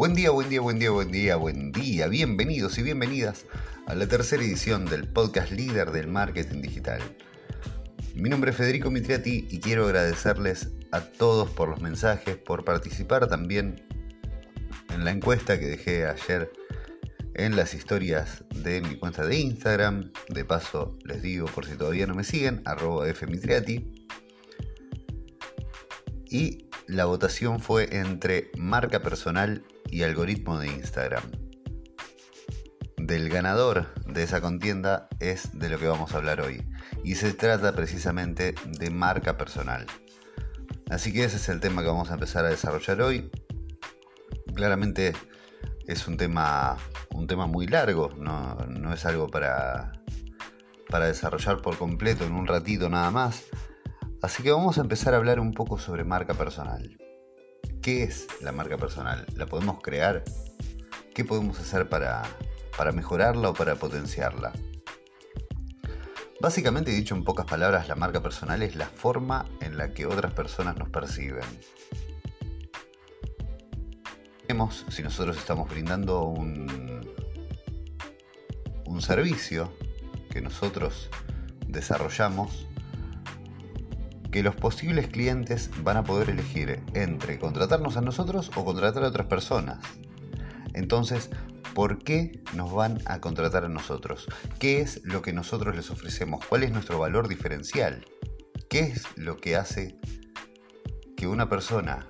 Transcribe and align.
Buen 0.00 0.14
día, 0.14 0.30
buen 0.30 0.48
día, 0.48 0.62
buen 0.62 0.78
día, 0.78 0.90
buen 0.90 1.12
día, 1.12 1.36
buen 1.36 1.72
día. 1.72 2.08
Bienvenidos 2.08 2.78
y 2.78 2.82
bienvenidas 2.82 3.44
a 3.86 3.94
la 3.94 4.06
tercera 4.06 4.42
edición 4.42 4.86
del 4.86 5.06
podcast 5.06 5.52
líder 5.52 5.90
del 5.90 6.08
marketing 6.08 6.62
digital. 6.62 7.02
Mi 8.14 8.30
nombre 8.30 8.52
es 8.52 8.56
Federico 8.56 8.90
Mitriati 8.90 9.46
y 9.50 9.60
quiero 9.60 9.84
agradecerles 9.84 10.70
a 10.90 11.02
todos 11.02 11.50
por 11.50 11.68
los 11.68 11.82
mensajes, 11.82 12.38
por 12.38 12.64
participar 12.64 13.28
también 13.28 13.86
en 14.88 15.04
la 15.04 15.10
encuesta 15.10 15.60
que 15.60 15.66
dejé 15.66 16.06
ayer 16.06 16.50
en 17.34 17.54
las 17.54 17.74
historias 17.74 18.42
de 18.54 18.80
mi 18.80 18.96
cuenta 18.96 19.26
de 19.26 19.36
Instagram. 19.36 20.12
De 20.30 20.46
paso, 20.46 20.96
les 21.04 21.20
digo 21.20 21.44
por 21.44 21.66
si 21.66 21.76
todavía 21.76 22.06
no 22.06 22.14
me 22.14 22.24
siguen, 22.24 22.62
arroba 22.64 23.04
fmitriati. 23.12 24.06
Y 26.30 26.70
la 26.86 27.04
votación 27.04 27.60
fue 27.60 27.98
entre 27.98 28.50
marca 28.56 29.02
personal 29.02 29.62
y 29.90 30.02
algoritmo 30.02 30.58
de 30.58 30.68
Instagram. 30.68 31.24
Del 32.96 33.28
ganador 33.28 33.92
de 34.06 34.22
esa 34.22 34.40
contienda 34.40 35.08
es 35.18 35.58
de 35.58 35.68
lo 35.68 35.78
que 35.78 35.86
vamos 35.86 36.12
a 36.12 36.18
hablar 36.18 36.40
hoy. 36.40 36.62
Y 37.02 37.14
se 37.16 37.32
trata 37.32 37.72
precisamente 37.72 38.54
de 38.66 38.90
marca 38.90 39.36
personal. 39.36 39.86
Así 40.90 41.12
que 41.12 41.24
ese 41.24 41.36
es 41.36 41.48
el 41.48 41.60
tema 41.60 41.82
que 41.82 41.88
vamos 41.88 42.10
a 42.10 42.14
empezar 42.14 42.44
a 42.44 42.50
desarrollar 42.50 43.00
hoy. 43.00 43.30
Claramente 44.54 45.12
es 45.86 46.06
un 46.06 46.16
tema, 46.16 46.76
un 47.14 47.26
tema 47.26 47.46
muy 47.46 47.66
largo, 47.66 48.10
no, 48.16 48.54
no 48.68 48.92
es 48.92 49.06
algo 49.06 49.28
para, 49.28 49.92
para 50.88 51.06
desarrollar 51.06 51.62
por 51.62 51.78
completo 51.78 52.24
en 52.24 52.32
un 52.32 52.46
ratito 52.46 52.88
nada 52.88 53.10
más. 53.10 53.44
Así 54.22 54.42
que 54.42 54.50
vamos 54.50 54.78
a 54.78 54.82
empezar 54.82 55.14
a 55.14 55.16
hablar 55.16 55.40
un 55.40 55.52
poco 55.52 55.78
sobre 55.78 56.04
marca 56.04 56.34
personal. 56.34 56.98
¿Qué 57.82 58.02
es 58.02 58.26
la 58.40 58.52
marca 58.52 58.76
personal? 58.76 59.26
¿La 59.34 59.46
podemos 59.46 59.80
crear? 59.82 60.22
¿Qué 61.14 61.24
podemos 61.24 61.58
hacer 61.58 61.88
para, 61.88 62.22
para 62.76 62.92
mejorarla 62.92 63.50
o 63.50 63.54
para 63.54 63.76
potenciarla? 63.76 64.52
Básicamente, 66.40 66.90
dicho 66.90 67.14
en 67.14 67.24
pocas 67.24 67.46
palabras, 67.46 67.88
la 67.88 67.96
marca 67.96 68.22
personal 68.22 68.62
es 68.62 68.74
la 68.74 68.86
forma 68.86 69.46
en 69.60 69.76
la 69.76 69.92
que 69.92 70.06
otras 70.06 70.32
personas 70.32 70.76
nos 70.76 70.88
perciben. 70.88 71.44
Vemos 74.48 74.86
si 74.88 75.02
nosotros 75.02 75.36
estamos 75.36 75.68
brindando 75.68 76.22
un, 76.22 77.00
un 78.86 79.02
servicio 79.02 79.72
que 80.30 80.40
nosotros 80.40 81.10
desarrollamos 81.66 82.66
que 84.30 84.42
los 84.42 84.54
posibles 84.54 85.08
clientes 85.08 85.70
van 85.82 85.96
a 85.96 86.04
poder 86.04 86.30
elegir 86.30 86.82
entre 86.94 87.38
contratarnos 87.38 87.96
a 87.96 88.00
nosotros 88.00 88.50
o 88.54 88.64
contratar 88.64 89.04
a 89.04 89.08
otras 89.08 89.26
personas. 89.26 89.78
Entonces, 90.72 91.30
¿por 91.74 91.98
qué 91.98 92.42
nos 92.54 92.72
van 92.72 93.00
a 93.06 93.20
contratar 93.20 93.64
a 93.64 93.68
nosotros? 93.68 94.26
¿Qué 94.58 94.80
es 94.80 95.00
lo 95.04 95.22
que 95.22 95.32
nosotros 95.32 95.74
les 95.74 95.90
ofrecemos? 95.90 96.44
¿Cuál 96.46 96.62
es 96.62 96.70
nuestro 96.70 96.98
valor 96.98 97.28
diferencial? 97.28 98.04
¿Qué 98.68 98.80
es 98.80 99.04
lo 99.16 99.36
que 99.36 99.56
hace 99.56 99.98
que 101.16 101.26
una 101.26 101.48
persona 101.48 102.06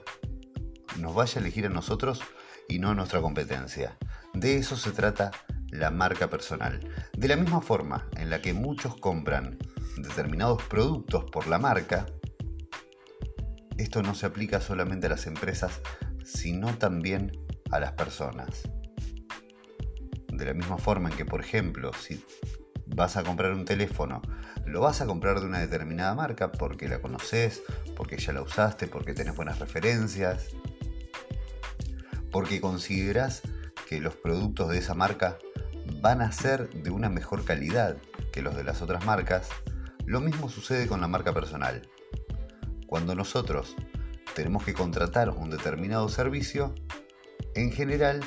nos 0.99 1.15
vaya 1.15 1.39
a 1.39 1.43
elegir 1.43 1.67
a 1.67 1.71
nosotros 1.71 2.21
y 2.69 2.79
no 2.79 2.91
a 2.91 2.95
nuestra 2.95 3.23
competencia? 3.23 3.97
De 4.35 4.57
eso 4.57 4.77
se 4.77 4.91
trata 4.91 5.31
la 5.71 5.91
marca 5.91 6.29
personal. 6.29 6.81
De 7.17 7.29
la 7.29 7.37
misma 7.37 7.61
forma 7.63 8.09
en 8.17 8.29
la 8.29 8.43
que 8.43 8.53
muchos 8.53 8.97
compran 8.97 9.59
determinados 10.03 10.63
productos 10.65 11.25
por 11.31 11.47
la 11.47 11.59
marca, 11.59 12.07
esto 13.79 14.03
no 14.03 14.15
se 14.15 14.27
aplica 14.27 14.61
solamente 14.61 15.07
a 15.07 15.11
las 15.11 15.27
empresas, 15.27 15.81
sino 16.25 16.77
también 16.77 17.33
a 17.71 17.81
las 17.81 17.93
personas. 17.93 18.69
De 20.33 20.45
la 20.45 20.55
misma 20.55 20.79
forma 20.79 21.11
en 21.11 21.17
que, 21.17 21.25
por 21.25 21.41
ejemplo, 21.41 21.93
si 21.95 22.25
vas 22.87 23.17
a 23.17 23.23
comprar 23.23 23.53
un 23.53 23.65
teléfono, 23.65 24.23
lo 24.67 24.81
vas 24.81 25.01
a 25.01 25.07
comprar 25.07 25.41
de 25.41 25.47
una 25.47 25.61
determinada 25.61 26.15
marca 26.15 26.53
porque 26.53 26.89
la 26.89 27.01
conoces, 27.01 27.63
porque 27.97 28.19
ya 28.19 28.33
la 28.33 28.43
usaste, 28.43 28.87
porque 28.87 29.15
tenés 29.15 29.35
buenas 29.35 29.59
referencias, 29.59 30.49
porque 32.31 32.61
consideras 32.61 33.43
que 33.89 34.01
los 34.01 34.15
productos 34.15 34.69
de 34.69 34.79
esa 34.79 34.95
marca 34.95 35.39
van 36.01 36.23
a 36.23 36.33
ser 36.33 36.71
de 36.71 36.91
una 36.91 37.09
mejor 37.09 37.45
calidad 37.45 37.97
que 38.33 38.43
los 38.43 38.55
de 38.55 38.65
las 38.65 38.83
otras 38.83 39.05
marcas, 39.05 39.49
lo 40.11 40.21
mismo 40.21 40.49
sucede 40.49 40.89
con 40.89 41.01
la 41.01 41.07
marca 41.07 41.33
personal. 41.33 41.89
Cuando 42.89 43.15
nosotros 43.15 43.77
tenemos 44.35 44.65
que 44.65 44.75
contratar 44.75 45.31
un 45.31 45.51
determinado 45.51 46.09
servicio, 46.09 46.75
en 47.55 47.71
general 47.71 48.19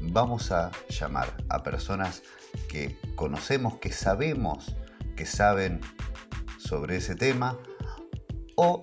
vamos 0.00 0.50
a 0.50 0.72
llamar 0.88 1.32
a 1.48 1.62
personas 1.62 2.24
que 2.68 2.98
conocemos, 3.14 3.78
que 3.78 3.92
sabemos 3.92 4.74
que 5.14 5.24
saben 5.24 5.80
sobre 6.58 6.96
ese 6.96 7.14
tema 7.14 7.56
o 8.56 8.82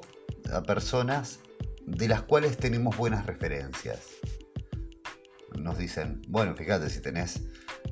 a 0.53 0.63
personas 0.63 1.41
de 1.85 2.07
las 2.07 2.21
cuales 2.21 2.55
tenemos 2.55 2.95
buenas 2.95 3.25
referencias. 3.25 4.05
Nos 5.53 5.77
dicen, 5.77 6.21
bueno, 6.29 6.55
fíjate, 6.55 6.89
si 6.89 7.01
tenés 7.01 7.41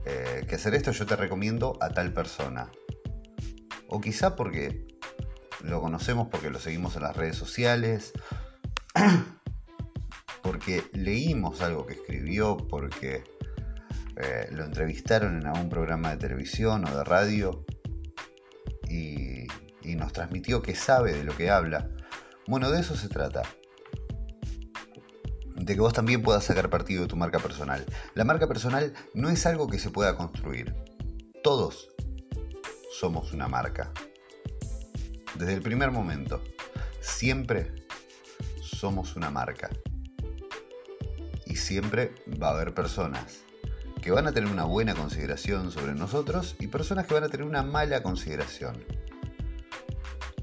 eh, 0.05 0.45
que 0.47 0.55
hacer 0.55 0.75
esto, 0.75 0.91
yo 0.91 1.05
te 1.05 1.17
recomiendo 1.17 1.77
a 1.81 1.89
tal 1.89 2.13
persona. 2.13 2.71
O 3.95 4.01
quizá 4.01 4.35
porque 4.35 4.85
lo 5.63 5.79
conocemos 5.79 6.27
porque 6.27 6.49
lo 6.49 6.59
seguimos 6.59 6.97
en 6.97 7.03
las 7.03 7.15
redes 7.15 7.37
sociales, 7.37 8.11
porque 10.43 10.83
leímos 10.91 11.61
algo 11.61 11.85
que 11.85 11.93
escribió, 11.93 12.57
porque 12.57 13.23
eh, 14.17 14.49
lo 14.51 14.65
entrevistaron 14.65 15.39
en 15.39 15.47
algún 15.47 15.69
programa 15.69 16.09
de 16.09 16.17
televisión 16.17 16.83
o 16.85 16.93
de 16.93 17.05
radio 17.05 17.65
y, 18.89 19.47
y 19.81 19.95
nos 19.95 20.11
transmitió 20.11 20.61
que 20.61 20.75
sabe 20.75 21.13
de 21.13 21.23
lo 21.23 21.33
que 21.37 21.49
habla. 21.49 21.89
Bueno, 22.47 22.71
de 22.71 22.81
eso 22.81 22.97
se 22.97 23.07
trata 23.07 23.43
de 25.55 25.73
que 25.73 25.79
vos 25.79 25.93
también 25.93 26.21
puedas 26.21 26.43
sacar 26.43 26.69
partido 26.69 27.03
de 27.03 27.07
tu 27.07 27.15
marca 27.15 27.39
personal. 27.39 27.85
La 28.13 28.25
marca 28.25 28.45
personal 28.45 28.91
no 29.13 29.29
es 29.29 29.45
algo 29.45 29.67
que 29.67 29.79
se 29.79 29.89
pueda 29.89 30.17
construir. 30.17 30.75
Todos 31.41 31.95
somos 32.99 33.33
una 33.33 33.49
marca. 33.49 33.91
Desde 35.35 35.53
el 35.53 35.61
primer 35.61 35.91
momento, 35.91 36.41
siempre 37.01 37.73
somos 38.61 39.17
una 39.17 39.29
marca. 39.29 39.69
Y 41.45 41.57
siempre 41.57 42.15
va 42.41 42.49
a 42.49 42.51
haber 42.51 42.73
personas 42.73 43.43
que 44.01 44.11
van 44.11 44.27
a 44.27 44.31
tener 44.31 44.49
una 44.49 44.63
buena 44.63 44.95
consideración 44.95 45.71
sobre 45.71 45.93
nosotros 45.93 46.55
y 46.59 46.67
personas 46.67 47.05
que 47.05 47.15
van 47.15 47.25
a 47.25 47.29
tener 47.29 47.45
una 47.45 47.63
mala 47.63 48.01
consideración. 48.01 48.81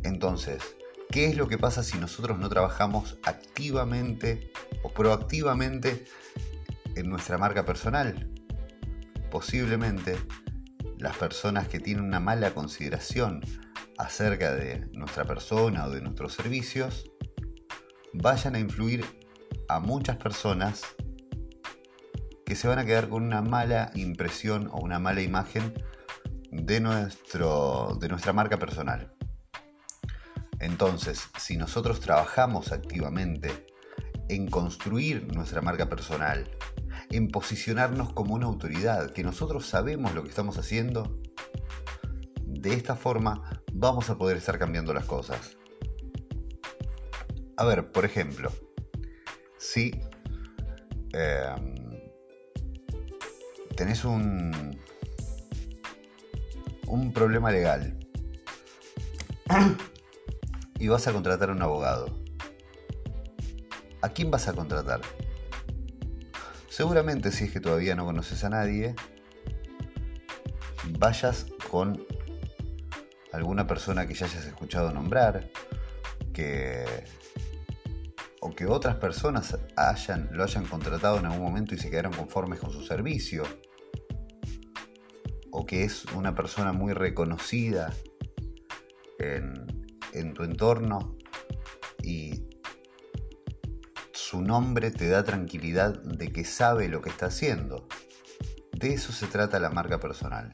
Entonces, 0.03 0.77
¿qué 1.11 1.27
es 1.27 1.37
lo 1.37 1.49
que 1.49 1.59
pasa 1.59 1.83
si 1.83 1.97
nosotros 1.97 2.39
no 2.39 2.51
trabajamos 2.51 3.19
activamente 3.25 4.53
o 4.83 4.93
proactivamente 4.93 6.05
en 6.97 7.09
nuestra 7.09 7.39
marca 7.39 7.65
personal? 7.65 8.31
Posiblemente 9.31 10.19
las 11.03 11.17
personas 11.17 11.67
que 11.67 11.81
tienen 11.81 12.05
una 12.05 12.21
mala 12.21 12.55
consideración 12.55 13.41
acerca 13.99 14.55
de 14.55 14.87
nuestra 14.93 15.25
persona 15.25 15.87
o 15.87 15.91
de 15.91 16.01
nuestros 16.01 16.33
servicios 16.33 17.11
vayan 18.13 18.55
a 18.55 18.61
influir 18.61 19.05
a 19.69 19.81
muchas 19.81 20.17
personas 20.17 20.83
que 22.47 22.55
se 22.55 22.69
van 22.69 22.79
a 22.79 22.85
quedar 22.85 23.09
con 23.09 23.25
una 23.25 23.43
mala 23.43 23.91
impresión 23.95 24.69
o 24.73 24.79
una 24.79 25.01
mala 25.01 25.23
imagen 25.23 25.75
de, 26.53 26.81
nuestro, 26.81 27.99
de 28.01 28.09
nuestra 28.09 28.33
marca 28.33 28.59
personal. 28.59 29.13
Entonces, 30.61 31.29
si 31.37 31.57
nosotros 31.57 31.99
trabajamos 31.99 32.71
activamente 32.71 33.67
en 34.35 34.49
construir 34.49 35.27
nuestra 35.35 35.61
marca 35.61 35.91
personal, 35.91 36.49
en 37.11 37.29
posicionarnos 37.29 38.15
como 38.15 38.35
una 38.35 38.47
autoridad, 38.47 39.11
que 39.11 39.23
nosotros 39.23 39.67
sabemos 39.67 40.15
lo 40.15 40.23
que 40.23 40.31
estamos 40.31 40.57
haciendo, 40.57 41.21
de 42.47 42.73
esta 42.73 42.97
forma 42.97 43.63
vamos 43.75 44.09
a 44.09 44.17
poder 44.17 44.39
estar 44.39 44.59
cambiando 44.59 44.95
las 44.95 45.05
cosas. 45.05 45.59
A 47.59 47.65
ver, 47.67 47.93
por 47.93 48.07
ejemplo, 48.07 48.51
si 49.59 50.01
em, 51.13 51.75
tenés 53.77 54.03
un, 54.07 54.81
un 56.87 57.13
problema 57.13 57.51
legal 57.51 57.99
y 60.79 60.89
vas 60.89 61.07
a 61.07 61.13
contratar 61.13 61.51
a 61.51 61.53
un 61.53 61.61
abogado, 61.61 62.22
¿a 64.03 64.09
quién 64.11 64.31
vas 64.31 64.49
a 64.49 64.53
contratar? 64.53 65.01
Seguramente 66.69 67.31
si 67.33 67.45
es 67.45 67.53
que 67.53 67.61
todavía 67.61 67.95
no 67.95 68.05
conoces 68.05 68.45
a 68.45 68.51
nadie, 68.51 68.95
vayas 70.99 71.47
con 71.71 72.07
alguna 73.33 73.67
persona 73.67 74.07
que 74.07 74.15
ya 74.15 74.27
hayas 74.27 74.45
escuchado 74.47 74.93
nombrar, 74.93 75.51
que, 76.33 76.85
o 78.41 78.51
que 78.51 78.67
otras 78.67 78.97
personas 78.97 79.59
hayan, 79.77 80.29
lo 80.33 80.45
hayan 80.45 80.65
contratado 80.67 81.19
en 81.19 81.27
algún 81.27 81.43
momento 81.43 81.75
y 81.75 81.79
se 81.79 81.91
quedaron 81.91 82.13
conformes 82.13 82.61
con 82.61 82.71
su 82.71 82.83
servicio, 82.85 83.45
o 85.51 85.67
que 85.67 85.85
es 85.85 86.05
una 86.15 86.35
persona 86.35 86.73
muy 86.73 86.93
reconocida 86.93 87.93
en, 89.19 90.35
tu 90.35 90.43
entorno 90.43 91.17
y 92.03 92.45
su 94.33 94.41
nombre 94.41 94.91
te 94.91 95.09
da 95.09 95.25
tranquilidad 95.25 96.03
de 96.05 96.33
que 96.33 96.47
sabe 96.47 96.89
lo 96.89 97.03
que 97.03 97.11
está 97.11 97.27
haciendo. 97.27 97.87
De 98.73 98.95
eso 98.95 99.13
se 99.13 99.27
trata 99.27 99.61
la 99.61 99.69
marca 99.69 100.01
personal. 100.01 100.51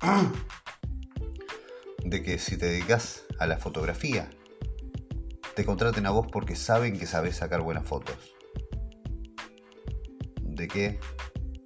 De 2.02 2.22
que 2.22 2.38
si 2.38 2.56
te 2.56 2.64
dedicas 2.64 3.24
a 3.38 3.46
la 3.46 3.58
fotografía, 3.58 4.30
te 5.54 5.66
contraten 5.66 6.06
a 6.06 6.10
vos 6.10 6.26
porque 6.32 6.56
saben 6.56 6.98
que 6.98 7.04
sabes 7.04 7.36
sacar 7.36 7.60
buenas 7.60 7.86
fotos. 7.86 8.16
De 10.40 10.66
que 10.66 10.98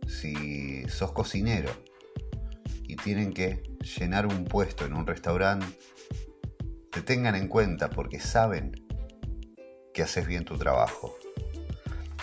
si 0.08 0.82
sos 0.88 1.12
cocinero 1.12 1.70
y 2.82 2.96
tienen 2.96 3.32
que 3.32 3.62
llenar 4.00 4.26
un 4.26 4.46
puesto 4.46 4.84
en 4.84 4.94
un 4.94 5.06
restaurante, 5.06 5.78
te 6.90 7.02
tengan 7.02 7.36
en 7.36 7.46
cuenta 7.46 7.88
porque 7.88 8.18
saben 8.18 8.88
que 9.98 10.04
haces 10.04 10.28
bien 10.28 10.44
tu 10.44 10.56
trabajo. 10.56 11.18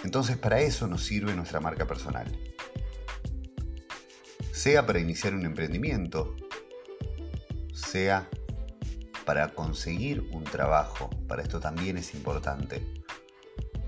Entonces 0.06 0.38
para 0.38 0.62
eso 0.62 0.88
nos 0.88 1.04
sirve 1.04 1.36
nuestra 1.36 1.60
marca 1.60 1.86
personal. 1.86 2.26
Sea 4.54 4.86
para 4.86 5.00
iniciar 5.00 5.34
un 5.34 5.46
emprendimiento, 5.46 6.38
sea 7.74 8.30
para 9.26 9.50
conseguir 9.50 10.22
un 10.32 10.46
trabajo, 10.46 11.10
para 11.28 11.42
esto 11.42 11.60
también 11.60 11.98
es 11.98 12.14
importante, 12.14 12.82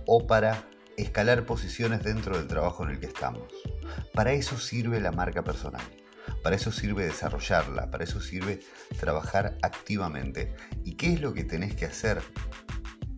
o 0.06 0.28
para 0.28 0.68
escalar 0.98 1.46
posiciones 1.46 2.04
dentro 2.04 2.38
del 2.38 2.48
trabajo 2.48 2.84
en 2.84 2.90
el 2.90 3.00
que 3.00 3.06
estamos. 3.06 3.54
Para 4.14 4.34
eso 4.34 4.58
sirve 4.58 5.00
la 5.00 5.14
marca 5.14 5.46
personal, 5.46 5.86
para 6.44 6.58
eso 6.58 6.74
sirve 6.74 7.06
desarrollarla, 7.06 7.90
para 7.90 8.04
eso 8.04 8.20
sirve 8.20 8.60
trabajar 9.00 9.58
activamente. 9.62 10.54
¿Y 10.84 10.96
qué 10.96 11.14
es 11.14 11.22
lo 11.22 11.34
que 11.34 11.46
tenés 11.46 11.74
que 11.74 11.86
hacer 11.86 12.22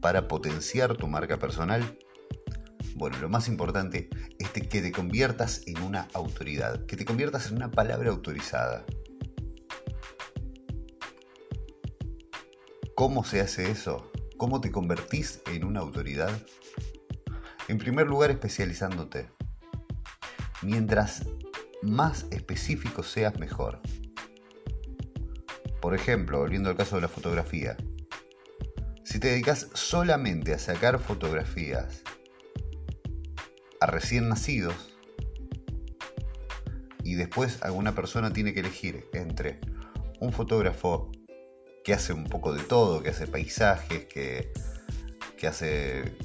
para 0.02 0.28
potenciar 0.28 0.96
tu 0.96 1.08
marca 1.08 1.40
personal? 1.40 1.98
Bueno, 2.96 3.18
lo 3.20 3.30
más 3.30 3.48
importante 3.48 4.10
es 4.40 4.50
que 4.50 4.82
te 4.82 4.92
conviertas 4.92 5.62
en 5.68 5.82
una 5.82 6.08
autoridad, 6.14 6.86
que 6.86 6.98
te 6.98 7.06
conviertas 7.06 7.50
en 7.50 7.58
una 7.58 7.72
palabra 7.72 8.10
autorizada. 8.10 8.86
¿Cómo 12.96 13.24
se 13.24 13.40
hace 13.40 13.72
eso? 13.72 14.12
¿Cómo 14.38 14.60
te 14.60 14.72
convertís 14.72 15.42
en 15.48 15.64
una 15.64 15.80
autoridad? 15.80 16.32
En 17.70 17.78
primer 17.78 18.08
lugar, 18.08 18.32
especializándote. 18.32 19.30
Mientras 20.62 21.26
más 21.82 22.26
específico 22.32 23.04
seas, 23.04 23.40
mejor. 23.40 23.80
Por 25.82 25.96
ejemplo, 25.96 26.40
volviendo 26.40 26.70
al 26.70 26.76
caso 26.76 26.98
de 26.98 27.04
la 27.04 27.08
fotografía. 27.08 27.78
Si 29.10 29.18
te 29.18 29.30
dedicas 29.30 29.70
solamente 29.74 30.54
a 30.54 30.60
sacar 30.60 31.00
fotografías 31.00 32.04
a 33.82 33.88
recién 33.88 34.30
nacidos 34.30 34.94
y 37.04 37.16
después 37.16 37.64
alguna 37.64 37.96
persona 37.96 38.32
tiene 38.32 38.54
que 38.54 38.60
elegir 38.60 39.10
entre 39.14 39.62
un 40.20 40.32
fotógrafo 40.32 41.12
que 41.84 41.96
hace 41.96 42.14
un 42.14 42.26
poco 42.26 42.54
de 42.54 42.62
todo, 42.62 43.02
que 43.02 43.10
hace 43.10 43.26
paisajes, 43.26 44.06
que, 44.06 44.54
que 45.40 45.48
hace 45.48 46.16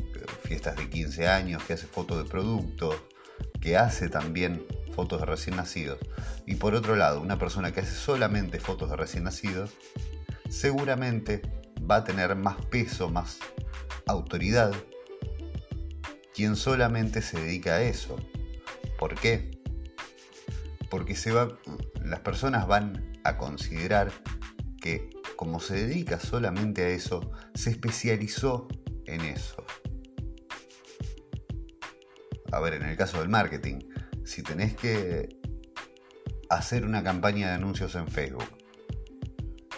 fiestas 0.43 0.77
de 0.77 0.91
15 0.91 1.27
años, 1.27 1.65
que 1.65 1.73
hace 1.73 1.87
fotos 1.87 2.23
de 2.23 2.29
productos, 2.29 2.97
que 3.63 3.79
hace 3.79 4.11
también 4.11 4.63
fotos 4.95 5.21
de 5.21 5.27
recién 5.27 5.57
nacidos. 5.57 6.01
Y 6.45 6.57
por 6.57 6.75
otro 6.75 6.97
lado, 6.97 7.23
una 7.23 7.39
persona 7.39 7.73
que 7.73 7.81
hace 7.81 7.95
solamente 7.95 8.61
fotos 8.61 8.91
de 8.91 8.97
recién 8.97 9.25
nacidos, 9.25 9.71
seguramente 10.51 11.41
va 11.91 11.97
a 11.97 12.05
tener 12.05 12.35
más 12.37 12.57
peso, 12.67 13.09
más 13.11 13.39
autoridad, 14.07 14.73
quien 16.35 16.57
solamente 16.57 17.23
se 17.23 17.41
dedica 17.41 17.75
a 17.75 17.83
eso. 17.83 18.17
¿Por 18.99 19.15
qué? 19.15 19.51
Porque 20.91 21.17
se 21.17 21.33
va, 21.33 21.49
las 22.03 22.21
personas 22.21 22.67
van 22.67 23.13
a 23.25 23.37
considerar 23.37 24.13
que 24.81 25.11
como 25.37 25.61
se 25.61 25.87
dedica 25.87 26.21
solamente 26.21 26.85
a 26.85 26.89
eso, 26.89 27.33
se 27.55 27.71
especializó 27.71 28.69
en 29.07 29.21
eso. 29.23 29.65
A 32.53 32.61
ver, 32.61 32.75
en 32.75 32.83
el 32.83 32.97
caso 32.97 33.19
del 33.19 33.29
marketing, 33.29 33.81
si 34.25 34.43
tenés 34.43 34.77
que 34.77 35.41
hacer 36.49 36.85
una 36.85 37.03
campaña 37.03 37.49
de 37.49 37.55
anuncios 37.55 37.95
en 37.95 38.09
Facebook 38.09 38.49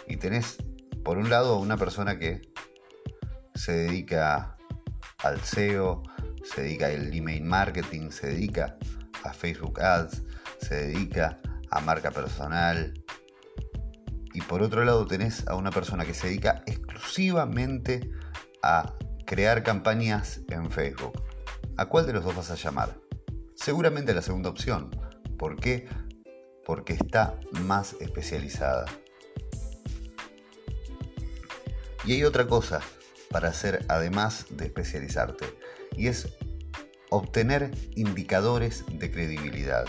y 0.07 0.17
tenés, 0.17 0.59
por 1.07 1.19
un 1.19 1.31
lado, 1.31 1.61
una 1.61 1.77
persona 1.77 2.19
que 2.19 2.43
se 3.55 3.71
dedica 3.71 4.57
al 5.23 5.41
SEO, 5.41 6.03
se 6.43 6.63
dedica 6.63 6.87
al 6.87 7.15
email 7.15 7.45
marketing, 7.45 8.11
se 8.11 8.27
dedica 8.27 8.77
a 9.23 9.33
Facebook 9.33 9.81
Ads, 9.81 10.25
se 10.61 10.75
dedica 10.89 11.39
a 11.71 11.81
marca 11.81 12.11
personal, 12.11 12.93
y 14.35 14.41
por 14.41 14.63
otro 14.63 14.85
lado 14.85 15.07
tenés 15.07 15.47
a 15.47 15.55
una 15.55 15.71
persona 15.71 16.05
que 16.05 16.13
se 16.13 16.27
dedica 16.27 16.65
exclusivamente 16.67 18.11
a 18.65 18.93
crear 19.27 19.63
campañas 19.63 20.41
en 20.49 20.69
Facebook. 20.73 21.23
¿A 21.77 21.87
cuál 21.87 22.07
de 22.07 22.15
los 22.15 22.25
dos 22.25 22.35
vas 22.35 22.51
a 22.51 22.57
llamar? 22.57 22.99
Seguramente 23.55 24.13
la 24.13 24.23
segunda 24.23 24.51
opción. 24.51 24.91
¿Por 25.39 25.55
qué? 25.55 25.89
Porque 26.65 26.95
está 26.95 27.39
más 27.63 27.95
especializada. 28.01 28.87
Y 32.07 32.13
hay 32.13 32.25
otra 32.25 32.47
cosa 32.47 32.81
para 33.31 33.49
hacer 33.49 33.85
además 33.89 34.47
de 34.51 34.67
especializarte, 34.67 35.47
y 35.97 36.07
es 36.07 36.29
obtener 37.11 37.73
indicadores 37.97 38.85
de 38.91 39.11
credibilidad. 39.11 39.87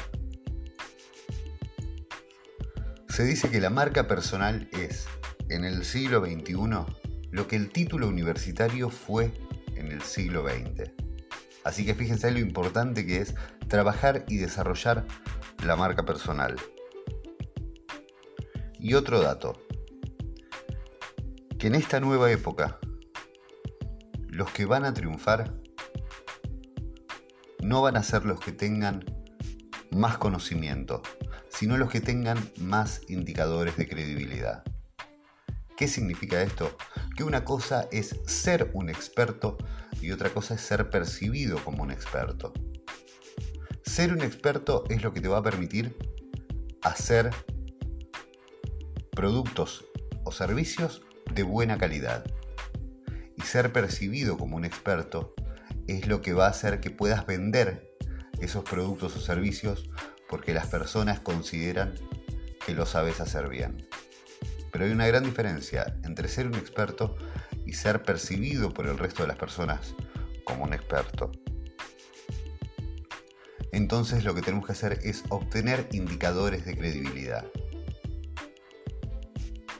Se 3.07 3.23
dice 3.23 3.49
que 3.49 3.61
la 3.61 3.69
marca 3.69 4.07
personal 4.07 4.67
es, 4.73 5.05
en 5.49 5.63
el 5.63 5.85
siglo 5.85 6.25
XXI, 6.25 6.55
lo 7.31 7.47
que 7.47 7.55
el 7.55 7.69
título 7.69 8.07
universitario 8.07 8.89
fue 8.89 9.31
en 9.75 9.91
el 9.91 10.01
siglo 10.01 10.43
XX. 10.43 10.89
Así 11.63 11.85
que 11.85 11.93
fíjense 11.93 12.31
lo 12.31 12.39
importante 12.39 13.05
que 13.05 13.21
es 13.21 13.35
trabajar 13.67 14.25
y 14.27 14.37
desarrollar 14.37 15.05
la 15.63 15.75
marca 15.75 16.03
personal. 16.03 16.55
Y 18.79 18.93
otro 18.93 19.21
dato, 19.21 19.66
que 21.57 21.67
en 21.67 21.75
esta 21.75 21.99
nueva 21.99 22.31
época, 22.31 22.79
los 24.27 24.51
que 24.51 24.65
van 24.65 24.85
a 24.85 24.93
triunfar 24.93 25.55
no 27.61 27.81
van 27.81 27.97
a 27.97 28.03
ser 28.03 28.25
los 28.25 28.39
que 28.39 28.51
tengan 28.51 29.03
más 29.89 30.19
conocimiento, 30.19 31.01
sino 31.49 31.77
los 31.77 31.89
que 31.89 31.99
tengan 31.99 32.37
más 32.59 33.01
indicadores 33.07 33.75
de 33.75 33.87
credibilidad. 33.87 34.63
¿Qué 35.75 35.87
significa 35.87 36.43
esto? 36.43 36.77
Que 37.15 37.23
una 37.23 37.43
cosa 37.43 37.87
es 37.91 38.19
ser 38.27 38.69
un 38.73 38.89
experto 38.89 39.57
y 39.99 40.11
otra 40.11 40.29
cosa 40.29 40.53
es 40.53 40.61
ser 40.61 40.91
percibido 40.91 41.57
como 41.63 41.81
un 41.81 41.91
experto. 41.91 42.53
Ser 43.83 44.13
un 44.13 44.21
experto 44.21 44.83
es 44.89 45.01
lo 45.01 45.11
que 45.11 45.21
te 45.21 45.27
va 45.27 45.39
a 45.39 45.43
permitir 45.43 45.97
hacer 46.83 47.31
productos 49.11 49.85
o 50.23 50.31
servicios 50.31 51.06
de 51.37 51.43
buena 51.43 51.77
calidad. 51.77 52.25
Y 53.35 53.43
ser 53.43 53.71
percibido 53.71 54.37
como 54.37 54.57
un 54.57 54.65
experto 54.65 55.35
es 55.85 56.07
lo 56.07 56.21
que 56.21 56.33
va 56.33 56.47
a 56.47 56.49
hacer 56.49 56.79
que 56.79 56.89
puedas 56.89 57.27
vender 57.27 57.95
esos 58.41 58.63
productos 58.63 59.15
o 59.15 59.21
servicios 59.21 59.87
porque 60.27 60.55
las 60.55 60.65
personas 60.65 61.19
consideran 61.19 61.93
que 62.65 62.73
lo 62.73 62.87
sabes 62.87 63.21
hacer 63.21 63.49
bien. 63.49 63.87
Pero 64.71 64.85
hay 64.85 64.91
una 64.91 65.05
gran 65.05 65.23
diferencia 65.23 65.95
entre 66.03 66.27
ser 66.27 66.47
un 66.47 66.55
experto 66.55 67.15
y 67.67 67.73
ser 67.73 68.01
percibido 68.01 68.73
por 68.73 68.87
el 68.87 68.97
resto 68.97 69.21
de 69.21 69.27
las 69.27 69.37
personas 69.37 69.93
como 70.43 70.63
un 70.63 70.73
experto. 70.73 71.31
Entonces 73.71 74.23
lo 74.23 74.33
que 74.33 74.41
tenemos 74.41 74.65
que 74.65 74.71
hacer 74.71 74.99
es 75.03 75.23
obtener 75.29 75.87
indicadores 75.91 76.65
de 76.65 76.75
credibilidad. 76.75 77.45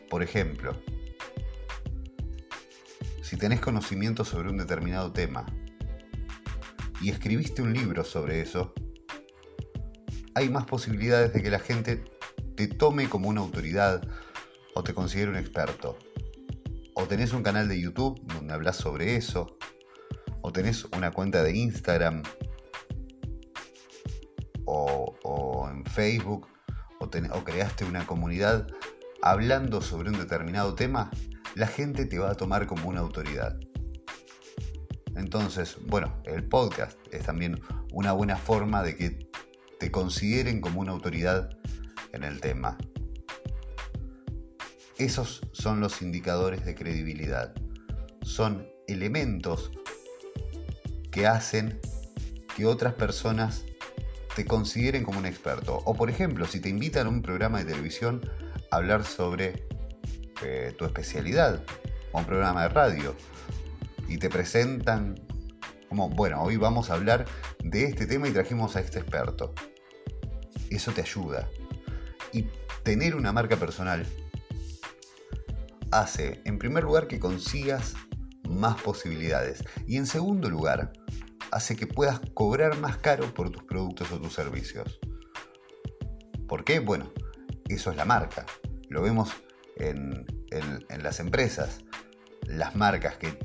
Por 0.08 0.22
ejemplo, 0.22 0.80
si 3.28 3.36
tenés 3.36 3.60
conocimiento 3.60 4.24
sobre 4.24 4.50
un 4.50 4.58
determinado 4.58 5.12
tema 5.12 5.46
y 7.02 7.10
escribiste 7.10 7.62
un 7.62 7.74
libro 7.74 8.06
sobre 8.06 8.40
eso, 8.40 8.74
hay 10.34 10.48
más 10.48 10.64
posibilidades 10.64 11.34
de 11.34 11.44
que 11.44 11.50
la 11.50 11.60
gente 11.60 12.06
te 12.56 12.68
tome 12.70 13.10
como 13.10 13.28
una 13.28 13.42
autoridad 13.42 14.02
o 14.76 14.82
te 14.82 14.94
considere 14.94 15.30
un 15.30 15.36
experto. 15.36 15.98
O 16.94 17.04
tenés 17.04 17.34
un 17.34 17.44
canal 17.44 17.68
de 17.68 17.82
YouTube 17.82 18.18
donde 18.34 18.54
hablas 18.54 18.78
sobre 18.78 19.18
eso, 19.18 19.58
o 20.40 20.54
tenés 20.54 20.86
una 20.86 21.12
cuenta 21.12 21.44
de 21.44 21.54
Instagram 21.54 22.24
o, 24.64 25.68
en 25.70 25.84
Facebook 25.84 26.48
o, 27.02 27.06
o 27.06 27.44
creaste 27.44 27.84
una 27.84 28.06
comunidad 28.06 28.68
hablando 29.22 29.82
sobre 29.82 30.12
un 30.12 30.18
determinado 30.18 30.76
tema, 30.76 31.12
la 31.58 31.66
gente 31.66 32.06
te 32.06 32.20
va 32.20 32.30
a 32.30 32.36
tomar 32.36 32.68
como 32.68 32.88
una 32.88 33.00
autoridad. 33.00 33.60
Entonces, 35.16 35.78
bueno, 35.88 36.22
el 36.26 36.48
podcast 36.48 37.00
es 37.12 37.24
también 37.24 37.60
una 37.92 38.12
buena 38.12 38.38
forma 38.38 38.84
de 38.84 38.96
que 38.96 39.28
te 39.80 39.90
consideren 39.90 40.62
como 40.62 40.82
una 40.82 40.92
autoridad 40.92 41.50
en 42.14 42.24
el 42.24 42.42
tema. 42.42 42.78
Esos 45.00 45.42
son 45.52 45.80
los 45.80 46.04
indicadores 46.04 46.64
de 46.64 46.76
credibilidad. 46.76 47.56
Son 48.22 48.68
elementos 48.88 49.72
que 51.10 51.26
hacen 51.26 51.80
que 52.56 52.68
otras 52.68 52.94
personas 52.94 53.66
te 54.36 54.46
consideren 54.46 55.04
como 55.04 55.18
un 55.18 55.26
experto. 55.26 55.82
O 55.86 55.96
por 55.96 56.12
ejemplo, 56.12 56.46
si 56.46 56.60
te 56.60 56.70
invitan 56.70 57.08
a 57.08 57.10
un 57.10 57.24
programa 57.24 57.58
de 57.58 57.66
televisión 57.66 58.22
a 58.70 58.76
hablar 58.76 59.04
sobre 59.06 59.68
eh, 60.44 60.74
tu 60.78 60.86
especialidad, 60.86 61.64
o 62.12 62.20
un 62.20 62.26
programa 62.26 62.64
de 62.64 62.70
radio, 62.70 63.16
y 64.08 64.18
te 64.18 64.30
presentan 64.30 65.16
como, 65.90 66.10
bueno, 66.10 66.42
hoy 66.42 66.58
vamos 66.58 66.90
a 66.90 66.96
hablar 66.96 67.26
de 67.64 67.86
este 67.86 68.06
tema 68.08 68.28
y 68.28 68.32
trajimos 68.32 68.76
a 68.76 68.82
este 68.82 69.00
experto. 69.00 69.54
Eso 70.70 70.92
te 70.92 71.02
ayuda. 71.02 71.48
Y 72.34 72.48
tener 72.84 73.16
una 73.16 73.32
marca 73.32 73.56
personal 73.56 74.06
hace, 75.92 76.42
en 76.46 76.60
primer 76.60 76.84
lugar, 76.84 77.08
que 77.08 77.20
consigas 77.20 77.94
más 78.50 78.82
posibilidades. 78.82 79.64
Y 79.88 79.98
en 79.98 80.06
segundo 80.06 80.50
lugar, 80.50 80.92
hace 81.52 81.76
que 81.76 81.88
puedas 81.88 82.20
cobrar 82.34 82.78
más 82.80 82.98
caro 82.98 83.34
por 83.34 83.50
tus 83.50 83.64
productos 83.64 84.12
o 84.12 84.20
tus 84.20 84.34
servicios. 84.34 85.00
¿Por 86.48 86.64
qué? 86.64 86.80
Bueno, 86.80 87.12
eso 87.68 87.92
es 87.92 87.98
la 87.98 88.06
marca. 88.06 88.46
Lo 88.90 89.02
vemos 89.02 89.30
en, 89.80 90.26
las 91.02 91.20
empresas. 91.20 91.80
Las 92.44 92.76
marcas 92.76 93.18
que 93.18 93.38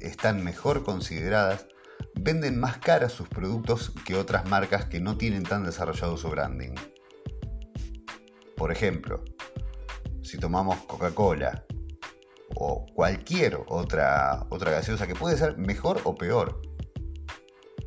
están 0.00 0.42
mejor 0.42 0.84
consideradas 0.84 1.66
venden 2.14 2.58
más 2.58 2.78
caras 2.78 3.12
sus 3.12 3.28
productos 3.28 3.92
que 4.04 4.16
otras 4.16 4.48
marcas 4.48 4.86
que 4.86 5.00
no 5.00 5.16
tienen 5.16 5.42
tan 5.42 5.64
desarrollado 5.64 6.16
su 6.16 6.28
branding. 6.28 6.74
Por 8.56 8.72
ejemplo, 8.72 9.24
si 10.22 10.38
tomamos 10.38 10.76
Coca-Cola 10.84 11.64
o 12.54 12.84
cualquier 12.94 13.58
otra, 13.68 14.46
otra 14.50 14.72
gaseosa 14.72 15.06
que 15.06 15.14
puede 15.14 15.36
ser 15.36 15.56
mejor 15.56 16.00
o 16.04 16.14
peor, 16.14 16.60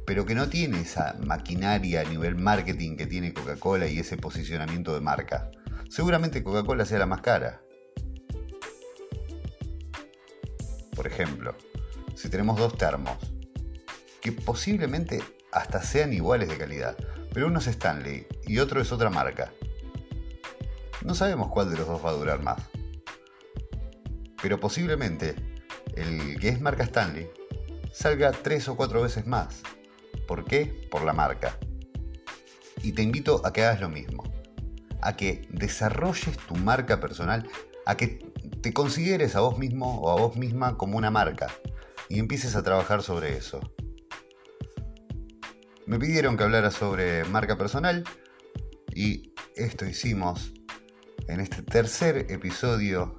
pero 0.06 0.26
que 0.26 0.36
no 0.36 0.50
tiene 0.50 0.82
esa 0.82 1.18
maquinaria 1.26 2.02
a 2.02 2.06
nivel 2.06 2.36
marketing 2.36 2.98
que 2.98 3.08
tiene 3.08 3.34
Coca-Cola 3.34 3.88
y 3.88 4.00
ese 4.00 4.18
posicionamiento 4.18 4.94
de 4.94 5.02
marca. 5.02 5.52
Seguramente 5.94 6.42
Coca-Cola 6.42 6.86
sea 6.86 6.98
la 6.98 7.06
más 7.06 7.22
cara. 7.22 7.62
Por 10.96 11.06
ejemplo, 11.06 11.56
si 12.16 12.30
tenemos 12.30 12.58
dos 12.58 12.76
termos, 12.80 13.16
que 14.20 14.32
posiblemente 14.32 15.22
hasta 15.52 15.84
sean 15.84 16.12
iguales 16.12 16.50
de 16.50 16.58
calidad, 16.58 16.98
pero 17.32 17.46
uno 17.46 17.60
es 17.60 17.68
Stanley 17.68 18.26
y 18.48 18.58
otro 18.58 18.82
es 18.82 18.92
otra 18.92 19.12
marca. 19.12 19.54
No 21.04 21.14
sabemos 21.14 21.50
cuál 21.50 21.70
de 21.70 21.78
los 21.78 21.86
dos 21.86 22.04
va 22.04 22.10
a 22.10 22.14
durar 22.14 22.42
más. 22.42 22.60
Pero 24.42 24.60
posiblemente 24.60 25.36
el 25.96 26.40
que 26.40 26.50
es 26.50 26.60
marca 26.60 26.86
Stanley 26.86 27.30
salga 27.92 28.32
tres 28.32 28.68
o 28.68 28.76
cuatro 28.76 29.04
veces 29.04 29.28
más. 29.28 29.62
¿Por 30.28 30.44
qué? 30.44 30.88
Por 30.90 31.04
la 31.04 31.14
marca. 31.14 31.60
Y 32.82 32.94
te 32.94 33.04
invito 33.04 33.46
a 33.46 33.54
que 33.54 33.64
hagas 33.64 33.80
lo 33.80 33.90
mismo. 33.90 34.33
A 35.06 35.16
que 35.18 35.48
desarrolles 35.50 36.38
tu 36.38 36.56
marca 36.56 37.00
personal, 37.00 37.48
a 37.86 37.98
que 37.98 38.20
te 38.62 38.74
consideres 38.74 39.36
a 39.36 39.42
vos 39.42 39.58
mismo 39.58 40.00
o 40.00 40.10
a 40.10 40.16
vos 40.16 40.38
misma 40.38 40.78
como 40.78 40.98
una 40.98 41.12
marca 41.12 41.48
y 42.10 42.20
empieces 42.20 42.56
a 42.56 42.64
trabajar 42.64 43.04
sobre 43.04 43.36
eso. 43.36 43.60
Me 45.86 46.00
pidieron 46.00 46.38
que 46.38 46.44
hablara 46.44 46.72
sobre 46.72 47.26
marca 47.26 47.58
personal 47.58 48.06
y 48.96 49.34
esto 49.56 49.86
hicimos 49.86 50.54
en 51.28 51.42
este 51.42 51.62
tercer 51.62 52.32
episodio 52.32 53.18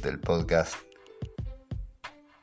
del 0.00 0.18
podcast 0.20 0.74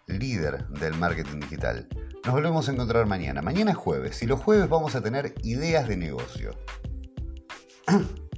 líder 0.07 0.67
del 0.67 0.93
marketing 0.95 1.39
digital. 1.39 1.87
Nos 2.25 2.33
volvemos 2.33 2.67
a 2.67 2.71
encontrar 2.73 3.05
mañana. 3.05 3.41
Mañana 3.41 3.71
es 3.71 3.77
jueves 3.77 4.21
y 4.21 4.27
los 4.27 4.39
jueves 4.39 4.69
vamos 4.69 4.95
a 4.95 5.01
tener 5.01 5.33
ideas 5.43 5.87
de 5.87 5.97
negocio. 5.97 6.51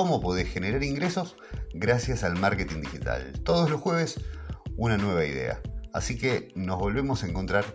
¿Cómo 0.00 0.22
podés 0.22 0.48
generar 0.48 0.82
ingresos 0.82 1.36
gracias 1.74 2.24
al 2.24 2.34
marketing 2.34 2.80
digital? 2.80 3.34
Todos 3.44 3.68
los 3.68 3.82
jueves 3.82 4.18
una 4.78 4.96
nueva 4.96 5.26
idea. 5.26 5.60
Así 5.92 6.16
que 6.16 6.48
nos 6.54 6.78
volvemos 6.78 7.22
a 7.22 7.26
encontrar 7.26 7.66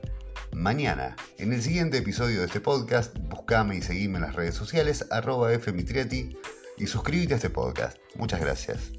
mañana. 0.52 1.16
En 1.38 1.54
el 1.54 1.62
siguiente 1.62 2.00
episodio 2.00 2.40
de 2.40 2.48
este 2.48 2.62
podcast, 2.62 3.16
buscame 3.30 3.76
y 3.76 3.84
seguime 3.84 4.16
en 4.18 4.24
las 4.24 4.34
redes 4.34 4.56
sociales, 4.56 5.06
arroba 5.12 5.52
fmitriati 5.60 6.36
y 6.80 6.88
suscríbete 6.88 7.34
a 7.34 7.38
este 7.38 7.52
podcast. 7.52 8.00
Muchas 8.16 8.42
gracias. 8.42 8.92